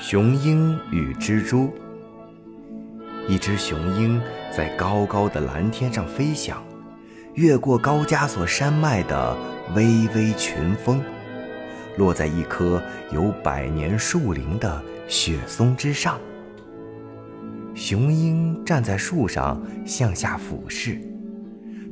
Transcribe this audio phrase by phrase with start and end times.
[0.00, 1.74] 雄鹰与蜘蛛。
[3.26, 4.20] 一只雄鹰
[4.56, 6.62] 在高高的蓝天上飞翔，
[7.34, 9.36] 越过高加索山脉的
[9.74, 11.02] 微微群峰，
[11.96, 12.80] 落在一棵
[13.10, 16.16] 有百年树龄的雪松之上。
[17.74, 20.96] 雄鹰站在树上向下俯视，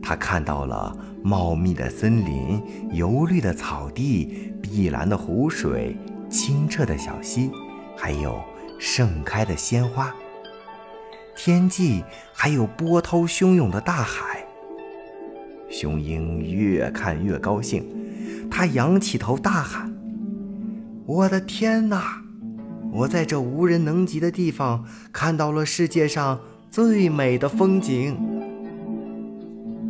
[0.00, 2.62] 它看到了茂密的森林、
[2.92, 5.96] 油绿的草地、碧蓝的湖水、
[6.30, 7.50] 清澈的小溪，
[7.96, 8.42] 还有
[8.78, 10.14] 盛开的鲜花。
[11.34, 14.46] 天际还有波涛汹涌的大海。
[15.68, 17.84] 雄鹰越看越高兴，
[18.50, 19.92] 它仰起头大喊
[21.04, 22.22] ：“我的天哪！
[22.92, 28.16] 我在这无人能及的地方看到了世界上最美的风景。”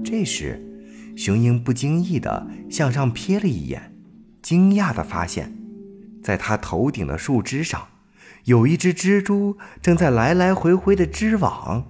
[0.02, 0.60] 这时，
[1.16, 3.92] 雄鹰不经意地向上瞥了一眼，
[4.42, 5.56] 惊讶地发现，
[6.22, 7.86] 在它头顶的树枝上。
[8.46, 11.84] 有一只蜘蛛正在来来回回的织网。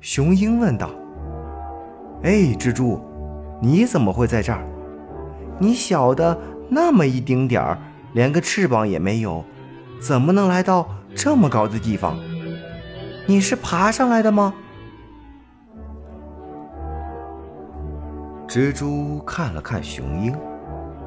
[0.00, 0.90] 雄鹰问道
[2.24, 2.98] ：“哎，蜘蛛，
[3.60, 4.64] 你怎么会在这儿？
[5.58, 6.40] 你小的
[6.70, 7.76] 那么一丁点儿，
[8.14, 9.44] 连个翅膀也没有，
[10.00, 12.16] 怎么能来到这么高的地方？
[13.26, 14.54] 你是爬上来的吗？”
[18.48, 20.34] 蜘蛛看了看雄鹰，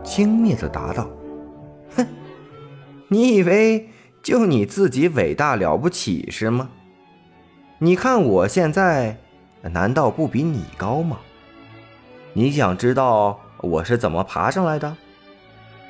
[0.04, 1.10] 轻蔑地答道
[1.98, 2.06] ：“哼。”
[3.14, 3.90] 你以为
[4.24, 6.70] 就你自己伟大了不起是吗？
[7.80, 9.18] 你看我现在，
[9.64, 11.20] 难道不比你高吗？
[12.32, 14.96] 你想知道我是怎么爬上来的？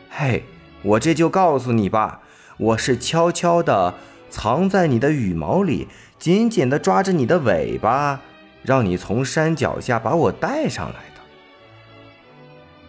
[0.09, 0.43] 嘿，
[0.81, 2.21] 我这就告诉你吧，
[2.57, 3.93] 我是悄悄地
[4.31, 8.19] 藏在你的羽毛里，紧紧地抓着你的尾巴，
[8.63, 11.21] 让你从山脚下把我带上来的。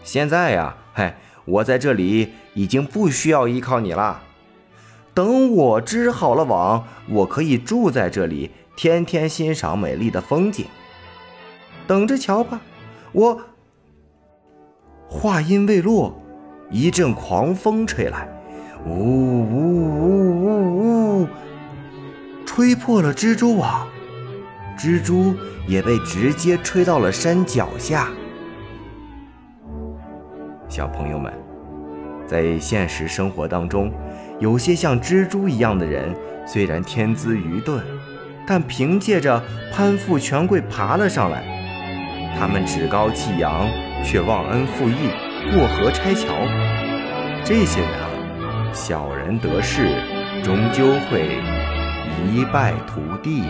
[0.02, 1.12] 现在呀，嘿。
[1.44, 4.22] 我在这里已经不需要依靠你了。
[5.14, 10.66] 等我织好了网，我可以住在这里，天天欣赏美丽的风景。
[11.86, 12.60] 等着瞧吧！
[13.12, 13.42] 我
[15.06, 16.18] 话音未落，
[16.70, 18.26] 一阵狂风吹来，
[18.86, 21.28] 呜呜呜呜呜，
[22.46, 23.86] 吹破了蜘蛛网，
[24.78, 25.34] 蜘蛛
[25.66, 28.08] 也被直接吹到了山脚下。
[30.72, 31.30] 小朋友们，
[32.26, 33.92] 在现实生活当中，
[34.40, 36.16] 有些像蜘蛛一样的人，
[36.46, 37.84] 虽然天资愚钝，
[38.46, 39.38] 但凭借着
[39.70, 41.44] 攀附权贵爬了上来。
[42.38, 43.68] 他们趾高气扬，
[44.02, 45.10] 却忘恩负义，
[45.52, 46.28] 过河拆桥。
[47.44, 49.90] 这些人啊，小人得势，
[50.42, 51.36] 终究会
[52.32, 53.42] 一败涂地。